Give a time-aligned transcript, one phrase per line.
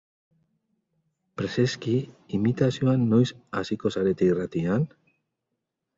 [1.41, 1.93] Preseski,
[2.39, 3.29] imitazioan noiz
[3.61, 4.93] hasiko zarete irratian?